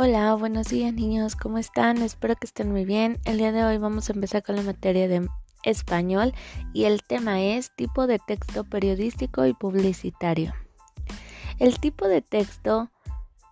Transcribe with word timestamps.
Hola, 0.00 0.32
buenos 0.36 0.68
días 0.68 0.94
niños, 0.94 1.34
¿cómo 1.34 1.58
están? 1.58 2.02
Espero 2.02 2.36
que 2.36 2.46
estén 2.46 2.70
muy 2.70 2.84
bien. 2.84 3.18
El 3.24 3.38
día 3.38 3.50
de 3.50 3.64
hoy 3.64 3.78
vamos 3.78 4.08
a 4.08 4.12
empezar 4.12 4.44
con 4.44 4.54
la 4.54 4.62
materia 4.62 5.08
de 5.08 5.28
español 5.64 6.34
y 6.72 6.84
el 6.84 7.02
tema 7.02 7.42
es 7.42 7.74
tipo 7.74 8.06
de 8.06 8.20
texto 8.20 8.62
periodístico 8.62 9.44
y 9.44 9.54
publicitario. 9.54 10.54
El 11.58 11.80
tipo 11.80 12.06
de 12.06 12.22
texto 12.22 12.92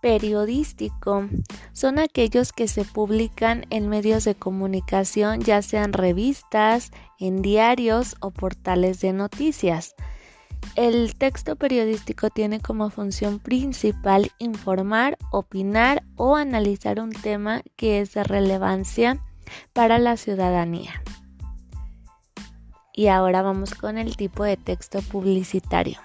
periodístico 0.01 1.27
son 1.73 1.99
aquellos 1.99 2.53
que 2.53 2.69
se 2.69 2.85
publican 2.85 3.65
en 3.69 3.89
medios 3.89 4.23
de 4.23 4.35
comunicación, 4.35 5.41
ya 5.41 5.61
sean 5.61 5.91
revistas, 5.91 6.91
en 7.19 7.41
diarios 7.41 8.15
o 8.21 8.31
portales 8.31 9.01
de 9.01 9.11
noticias. 9.11 9.95
El 10.75 11.15
texto 11.15 11.55
periodístico 11.55 12.29
tiene 12.29 12.59
como 12.59 12.89
función 12.89 13.39
principal 13.39 14.31
informar, 14.37 15.17
opinar 15.31 16.03
o 16.15 16.35
analizar 16.35 16.99
un 16.99 17.11
tema 17.11 17.63
que 17.75 17.99
es 17.99 18.13
de 18.13 18.23
relevancia 18.23 19.19
para 19.73 19.97
la 19.97 20.17
ciudadanía. 20.17 21.01
Y 22.93 23.07
ahora 23.07 23.41
vamos 23.41 23.73
con 23.73 23.97
el 23.97 24.17
tipo 24.17 24.43
de 24.43 24.57
texto 24.57 25.01
publicitario. 25.01 25.99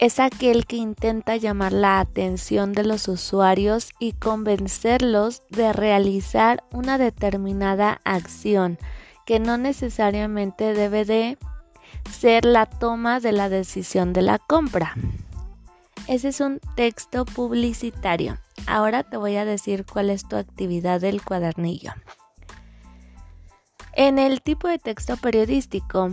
Es 0.00 0.18
aquel 0.18 0.64
que 0.64 0.76
intenta 0.76 1.36
llamar 1.36 1.72
la 1.72 2.00
atención 2.00 2.72
de 2.72 2.84
los 2.84 3.06
usuarios 3.06 3.90
y 3.98 4.12
convencerlos 4.12 5.42
de 5.50 5.72
realizar 5.72 6.64
una 6.72 6.96
determinada 6.96 8.00
acción 8.04 8.78
que 9.26 9.40
no 9.40 9.58
necesariamente 9.58 10.72
debe 10.72 11.04
de 11.04 11.36
ser 12.10 12.44
la 12.44 12.66
toma 12.66 13.20
de 13.20 13.32
la 13.32 13.48
decisión 13.48 14.12
de 14.12 14.22
la 14.22 14.38
compra. 14.38 14.94
Ese 16.06 16.28
es 16.28 16.40
un 16.40 16.60
texto 16.74 17.24
publicitario. 17.24 18.38
Ahora 18.66 19.02
te 19.04 19.16
voy 19.16 19.36
a 19.36 19.44
decir 19.44 19.84
cuál 19.86 20.10
es 20.10 20.26
tu 20.26 20.36
actividad 20.36 21.00
del 21.00 21.22
cuadernillo. 21.22 21.92
En 23.92 24.18
el 24.18 24.42
tipo 24.42 24.68
de 24.68 24.78
texto 24.78 25.16
periodístico, 25.16 26.10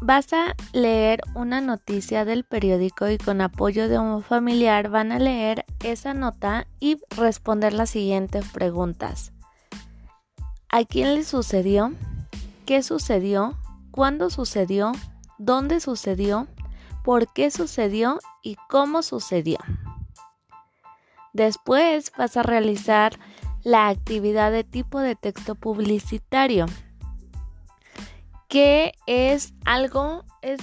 vas 0.00 0.32
a 0.32 0.54
leer 0.72 1.20
una 1.34 1.60
noticia 1.60 2.24
del 2.24 2.44
periódico 2.44 3.08
y 3.08 3.18
con 3.18 3.40
apoyo 3.40 3.88
de 3.88 3.98
un 3.98 4.22
familiar 4.22 4.88
van 4.88 5.12
a 5.12 5.18
leer 5.18 5.64
esa 5.84 6.14
nota 6.14 6.66
y 6.80 6.98
responder 7.16 7.72
las 7.72 7.90
siguientes 7.90 8.46
preguntas. 8.48 9.32
¿A 10.70 10.84
quién 10.84 11.14
le 11.14 11.24
sucedió? 11.24 11.92
¿Qué 12.66 12.82
sucedió? 12.82 13.56
Cuándo 13.98 14.30
sucedió, 14.30 14.92
dónde 15.38 15.80
sucedió, 15.80 16.46
por 17.02 17.26
qué 17.32 17.50
sucedió 17.50 18.20
y 18.44 18.56
cómo 18.68 19.02
sucedió. 19.02 19.58
Después 21.32 22.12
vas 22.16 22.36
a 22.36 22.44
realizar 22.44 23.18
la 23.64 23.88
actividad 23.88 24.52
de 24.52 24.62
tipo 24.62 25.00
de 25.00 25.16
texto 25.16 25.56
publicitario, 25.56 26.66
que 28.46 28.92
es 29.08 29.52
algo, 29.64 30.24
es 30.42 30.60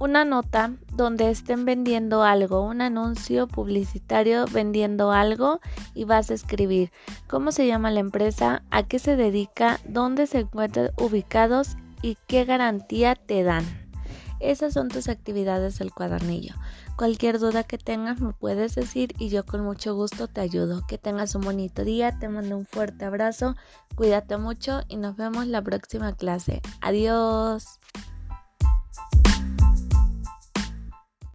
una 0.00 0.24
nota 0.24 0.72
donde 0.90 1.28
estén 1.28 1.66
vendiendo 1.66 2.22
algo, 2.22 2.62
un 2.62 2.80
anuncio 2.80 3.46
publicitario 3.46 4.46
vendiendo 4.46 5.12
algo 5.12 5.60
y 5.94 6.04
vas 6.04 6.30
a 6.30 6.34
escribir 6.34 6.92
cómo 7.28 7.52
se 7.52 7.66
llama 7.66 7.90
la 7.90 8.00
empresa, 8.00 8.62
a 8.70 8.84
qué 8.84 8.98
se 8.98 9.16
dedica, 9.16 9.80
dónde 9.84 10.26
se 10.26 10.38
encuentran 10.38 10.92
ubicados 10.96 11.76
y 12.04 12.18
qué 12.26 12.44
garantía 12.44 13.14
te 13.14 13.42
dan. 13.42 13.64
Esas 14.38 14.74
son 14.74 14.88
tus 14.88 15.08
actividades 15.08 15.78
del 15.78 15.90
cuadernillo. 15.90 16.54
Cualquier 16.98 17.38
duda 17.38 17.64
que 17.64 17.78
tengas 17.78 18.20
me 18.20 18.34
puedes 18.34 18.74
decir 18.74 19.14
y 19.18 19.30
yo 19.30 19.46
con 19.46 19.64
mucho 19.64 19.94
gusto 19.94 20.28
te 20.28 20.42
ayudo. 20.42 20.86
Que 20.86 20.98
tengas 20.98 21.34
un 21.34 21.40
bonito 21.40 21.82
día, 21.82 22.18
te 22.18 22.28
mando 22.28 22.58
un 22.58 22.66
fuerte 22.66 23.06
abrazo, 23.06 23.56
cuídate 23.94 24.36
mucho 24.36 24.82
y 24.88 24.98
nos 24.98 25.16
vemos 25.16 25.46
la 25.46 25.62
próxima 25.62 26.14
clase. 26.14 26.60
Adiós. 26.82 27.80